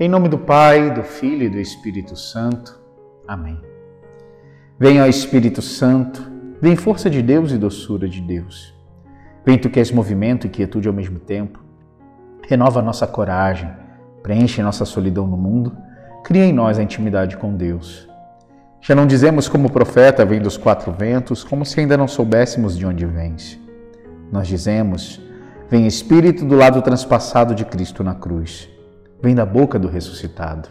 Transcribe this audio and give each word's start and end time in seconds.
Em 0.00 0.08
nome 0.08 0.28
do 0.28 0.36
Pai, 0.36 0.92
do 0.92 1.04
Filho 1.04 1.44
e 1.44 1.48
do 1.48 1.60
Espírito 1.60 2.16
Santo. 2.16 2.80
Amém. 3.28 3.60
Venha, 4.76 5.06
Espírito 5.06 5.62
Santo, 5.62 6.28
vem 6.60 6.74
força 6.74 7.08
de 7.08 7.22
Deus 7.22 7.52
e 7.52 7.56
doçura 7.56 8.08
de 8.08 8.20
Deus. 8.20 8.74
Vem 9.44 9.56
tu 9.56 9.70
que 9.70 9.78
és 9.78 9.92
movimento 9.92 10.46
e 10.46 10.50
quietude 10.50 10.88
ao 10.88 10.94
mesmo 10.94 11.20
tempo. 11.20 11.62
Renova 12.48 12.82
nossa 12.82 13.06
coragem, 13.06 13.70
preenche 14.24 14.60
nossa 14.60 14.84
solidão 14.84 15.26
no 15.26 15.36
mundo, 15.36 15.76
cria 16.24 16.46
em 16.46 16.52
nós 16.52 16.80
a 16.80 16.82
intimidade 16.82 17.36
com 17.36 17.54
Deus. 17.54 18.11
Já 18.82 18.94
não 18.94 19.06
dizemos 19.06 19.48
como 19.48 19.68
o 19.68 19.72
profeta 19.72 20.24
vem 20.24 20.40
dos 20.40 20.56
quatro 20.56 20.92
ventos, 20.92 21.44
como 21.44 21.64
se 21.64 21.78
ainda 21.78 21.96
não 21.96 22.08
soubéssemos 22.08 22.76
de 22.76 22.84
onde 22.84 23.06
vens. 23.06 23.58
Nós 24.30 24.48
dizemos, 24.48 25.20
vem 25.70 25.86
Espírito 25.86 26.44
do 26.44 26.56
lado 26.56 26.82
transpassado 26.82 27.54
de 27.54 27.64
Cristo 27.64 28.02
na 28.02 28.14
cruz 28.14 28.68
vem 29.22 29.36
da 29.36 29.46
boca 29.46 29.78
do 29.78 29.86
ressuscitado. 29.86 30.68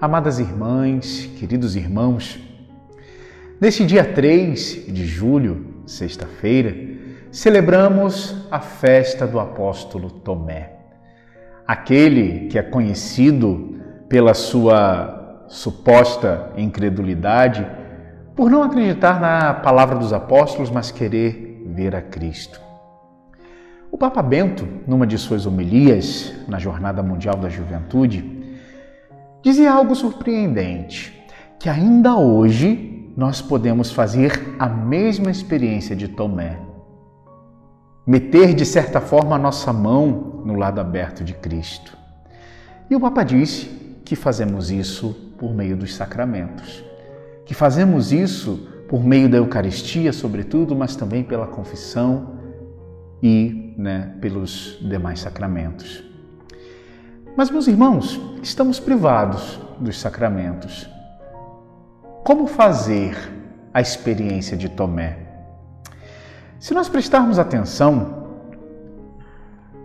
Amadas 0.00 0.38
irmãs, 0.38 1.28
queridos 1.38 1.76
irmãos, 1.76 2.40
neste 3.60 3.84
dia 3.84 4.02
3 4.02 4.86
de 4.88 5.06
julho, 5.06 5.82
sexta-feira, 5.84 6.74
celebramos 7.30 8.34
a 8.50 8.60
festa 8.60 9.26
do 9.26 9.38
apóstolo 9.38 10.10
Tomé, 10.10 10.72
aquele 11.66 12.48
que 12.48 12.58
é 12.58 12.62
conhecido 12.62 13.76
pela 14.08 14.32
sua 14.32 15.17
suposta 15.48 16.52
incredulidade, 16.56 17.66
por 18.36 18.50
não 18.50 18.62
acreditar 18.62 19.18
na 19.18 19.54
palavra 19.54 19.98
dos 19.98 20.12
apóstolos, 20.12 20.70
mas 20.70 20.90
querer 20.92 21.64
ver 21.66 21.96
a 21.96 22.02
Cristo. 22.02 22.60
O 23.90 23.96
Papa 23.96 24.22
Bento, 24.22 24.68
numa 24.86 25.06
de 25.06 25.16
suas 25.16 25.46
homilias 25.46 26.34
na 26.46 26.58
Jornada 26.58 27.02
Mundial 27.02 27.36
da 27.36 27.48
Juventude, 27.48 28.38
dizia 29.42 29.72
algo 29.72 29.94
surpreendente, 29.94 31.18
que 31.58 31.68
ainda 31.68 32.16
hoje 32.16 33.12
nós 33.16 33.40
podemos 33.40 33.90
fazer 33.90 34.54
a 34.58 34.68
mesma 34.68 35.30
experiência 35.30 35.96
de 35.96 36.06
Tomé. 36.06 36.58
Meter 38.06 38.54
de 38.54 38.64
certa 38.64 39.00
forma 39.00 39.34
a 39.34 39.38
nossa 39.38 39.72
mão 39.72 40.42
no 40.44 40.54
lado 40.54 40.80
aberto 40.80 41.24
de 41.24 41.34
Cristo. 41.34 41.96
E 42.88 42.94
o 42.94 43.00
Papa 43.00 43.24
disse 43.24 43.66
que 44.04 44.14
fazemos 44.14 44.70
isso 44.70 45.27
por 45.38 45.54
meio 45.54 45.76
dos 45.76 45.94
sacramentos, 45.94 46.84
que 47.46 47.54
fazemos 47.54 48.12
isso 48.12 48.68
por 48.88 49.04
meio 49.04 49.28
da 49.28 49.36
Eucaristia, 49.36 50.12
sobretudo, 50.12 50.74
mas 50.74 50.96
também 50.96 51.22
pela 51.22 51.46
confissão 51.46 52.38
e 53.22 53.74
né, 53.78 54.14
pelos 54.20 54.78
demais 54.82 55.20
sacramentos. 55.20 56.02
Mas, 57.36 57.50
meus 57.50 57.68
irmãos, 57.68 58.20
estamos 58.42 58.80
privados 58.80 59.60
dos 59.78 59.98
sacramentos. 60.00 60.88
Como 62.24 62.46
fazer 62.46 63.16
a 63.72 63.80
experiência 63.80 64.56
de 64.56 64.68
Tomé? 64.68 65.18
Se 66.58 66.74
nós 66.74 66.88
prestarmos 66.88 67.38
atenção, 67.38 68.26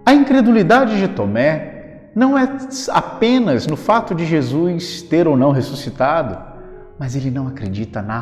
a 0.05 0.13
incredulidade 0.13 0.97
de 0.97 1.07
Tomé 1.09 1.72
não 2.15 2.37
é 2.37 2.47
apenas 2.91 3.65
no 3.65 3.75
fato 3.75 4.13
de 4.13 4.25
Jesus 4.25 5.01
ter 5.01 5.27
ou 5.27 5.35
não 5.35 5.51
ressuscitado, 5.51 6.37
mas 6.99 7.15
ele 7.15 7.31
não 7.31 7.47
acredita 7.47 8.01
na 8.01 8.21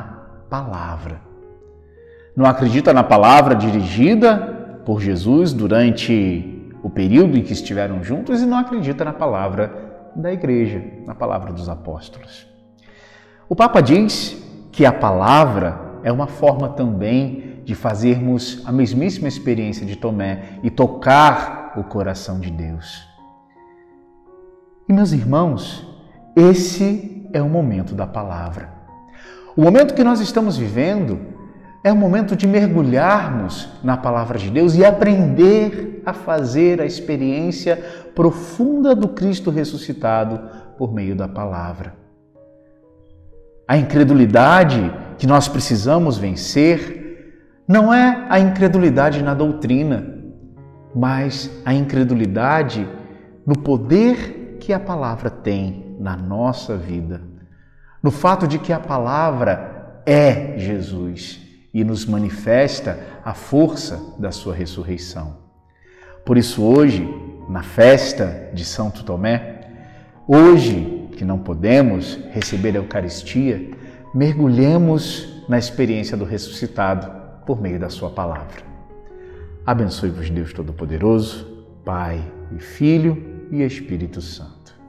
palavra. 0.49 1.21
Não 2.35 2.45
acredita 2.45 2.93
na 2.93 3.03
palavra 3.03 3.55
dirigida 3.55 4.81
por 4.85 5.01
Jesus 5.01 5.51
durante 5.51 6.73
o 6.81 6.89
período 6.89 7.37
em 7.37 7.43
que 7.43 7.53
estiveram 7.53 8.03
juntos 8.03 8.41
e 8.41 8.45
não 8.45 8.57
acredita 8.57 9.03
na 9.03 9.13
palavra 9.13 9.91
da 10.15 10.31
igreja, 10.31 10.83
na 11.05 11.13
palavra 11.13 11.51
dos 11.51 11.69
apóstolos. 11.69 12.47
O 13.47 13.55
Papa 13.55 13.81
diz 13.81 14.41
que 14.71 14.85
a 14.85 14.91
palavra 14.93 15.99
é 16.03 16.11
uma 16.11 16.27
forma 16.27 16.69
também 16.69 17.61
de 17.65 17.75
fazermos 17.75 18.63
a 18.65 18.71
mesmíssima 18.71 19.27
experiência 19.27 19.85
de 19.85 19.95
Tomé 19.95 20.59
e 20.63 20.69
tocar 20.69 21.73
o 21.75 21.83
coração 21.83 22.39
de 22.39 22.49
Deus. 22.49 23.10
E 24.87 24.93
meus 24.93 25.11
irmãos, 25.11 25.87
esse 26.35 27.29
é 27.33 27.41
o 27.41 27.49
momento 27.49 27.93
da 27.95 28.07
palavra. 28.07 28.69
O 29.55 29.61
momento 29.61 29.93
que 29.93 30.03
nós 30.03 30.19
estamos 30.19 30.57
vivendo 30.57 31.19
é 31.83 31.91
o 31.91 31.95
momento 31.95 32.35
de 32.35 32.47
mergulharmos 32.47 33.69
na 33.83 33.97
palavra 33.97 34.37
de 34.37 34.49
Deus 34.49 34.75
e 34.75 34.85
aprender 34.85 36.01
a 36.05 36.13
fazer 36.13 36.79
a 36.81 36.85
experiência 36.85 37.77
profunda 38.15 38.95
do 38.95 39.09
Cristo 39.09 39.49
ressuscitado 39.49 40.39
por 40.77 40.93
meio 40.93 41.15
da 41.15 41.27
palavra. 41.27 41.95
A 43.67 43.77
incredulidade 43.77 44.91
que 45.17 45.25
nós 45.25 45.47
precisamos 45.47 46.17
vencer 46.17 47.01
não 47.67 47.93
é 47.93 48.25
a 48.29 48.39
incredulidade 48.39 49.23
na 49.23 49.33
doutrina, 49.33 50.17
mas 50.93 51.49
a 51.63 51.73
incredulidade 51.73 52.87
no 53.45 53.57
poder 53.57 54.40
que 54.61 54.71
a 54.71 54.79
palavra 54.79 55.29
tem 55.31 55.97
na 55.99 56.15
nossa 56.15 56.77
vida, 56.77 57.19
no 58.01 58.11
fato 58.11 58.47
de 58.47 58.59
que 58.59 58.71
a 58.71 58.79
palavra 58.79 60.03
é 60.05 60.57
Jesus 60.57 61.41
e 61.73 61.83
nos 61.83 62.05
manifesta 62.05 62.99
a 63.25 63.33
força 63.33 63.99
da 64.19 64.31
sua 64.31 64.53
ressurreição. 64.53 65.37
Por 66.23 66.37
isso, 66.37 66.63
hoje, 66.63 67.09
na 67.49 67.63
festa 67.63 68.51
de 68.53 68.63
Santo 68.63 69.03
Tomé, 69.03 69.61
hoje 70.27 71.09
que 71.17 71.25
não 71.25 71.39
podemos 71.39 72.19
receber 72.31 72.75
a 72.75 72.79
Eucaristia, 72.79 73.71
mergulhemos 74.13 75.43
na 75.49 75.57
experiência 75.57 76.15
do 76.15 76.23
ressuscitado 76.23 77.11
por 77.45 77.59
meio 77.59 77.79
da 77.79 77.89
Sua 77.89 78.11
palavra. 78.11 78.61
Abençoe-vos, 79.65 80.29
Deus 80.29 80.53
Todo-Poderoso, 80.53 81.65
Pai 81.83 82.23
e 82.55 82.59
Filho 82.59 83.40
e 83.51 83.63
Espírito 83.63 84.21
Santo. 84.21 84.80